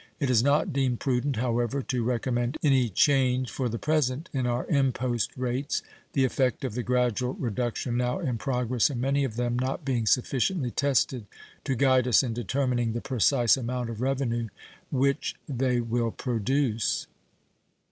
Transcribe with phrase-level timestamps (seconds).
[0.19, 4.65] It is not deemed prudent, however, to recommend any change for the present in our
[4.65, 9.59] impost rates, the effect of the gradual reduction now in progress in many of them
[9.59, 11.27] not being sufficiently tested
[11.65, 14.47] to guide us in determining the precise amount of revenue
[14.89, 17.05] which they will produce.